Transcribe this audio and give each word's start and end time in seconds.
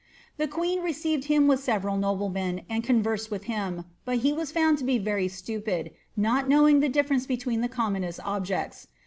* 0.21 0.37
The 0.39 0.47
queen 0.47 0.81
received 0.81 1.25
him 1.25 1.45
with 1.47 1.59
several 1.59 1.95
noblemen, 1.95 2.63
and 2.67 2.83
con 2.83 3.03
versed 3.03 3.29
with 3.29 3.43
him, 3.43 3.85
but 4.03 4.17
he 4.17 4.33
was 4.33 4.51
found 4.51 4.79
to 4.79 4.83
be 4.83 4.97
very 4.97 5.27
stupid, 5.27 5.91
not 6.17 6.49
knowing 6.49 6.79
the 6.79 6.89
difference 6.89 7.27
between 7.27 7.61
the 7.61 7.69
conunonest 7.69 8.19
objects. 8.25 8.87